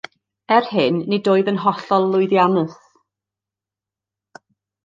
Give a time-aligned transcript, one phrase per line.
[0.55, 2.75] Er hyn, nid oedd yn hollol lwyddiannus